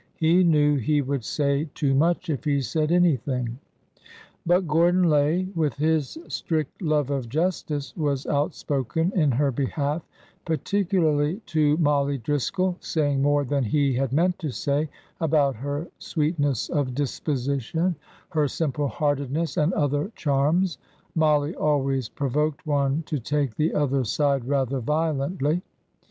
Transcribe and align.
He 0.15 0.43
knew 0.43 0.77
he 0.77 1.03
would 1.03 1.23
say 1.23 1.69
too 1.75 1.93
much 1.93 2.27
if 2.31 2.43
he 2.43 2.59
said 2.61 2.91
anything. 2.91 3.59
But 4.47 4.67
Gordon 4.67 5.03
Lay, 5.03 5.47
with 5.55 5.75
his 5.75 6.17
strict 6.27 6.81
love 6.81 7.11
of 7.11 7.29
justice, 7.29 7.95
was 7.95 8.25
outspoken 8.25 9.11
in 9.15 9.29
her 9.33 9.51
behalf, 9.51 10.01
particularly 10.43 11.35
to 11.45 11.77
Mollie 11.77 12.17
Driscoll, 12.17 12.77
saying 12.79 13.21
more 13.21 13.43
than 13.43 13.63
he 13.63 13.93
had 13.93 14.11
meant 14.11 14.39
to 14.39 14.49
say 14.49 14.89
about 15.19 15.55
her 15.57 15.87
sweet 15.99 16.39
ness 16.39 16.67
of 16.69 16.95
disposition, 16.95 17.95
her 18.29 18.47
simple 18.47 18.87
heartedness 18.87 19.55
and 19.55 19.71
other 19.73 20.11
charms— 20.15 20.79
Mollie 21.13 21.53
always 21.53 22.09
provoked 22.09 22.65
one 22.65 23.03
to 23.03 23.19
take 23.19 23.53
the 23.55 23.75
other 23.75 24.03
side 24.03 24.47
rather 24.47 24.79
violently. 24.79 25.61